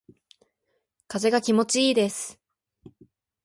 [1.07, 2.39] 風が気持ちいいです。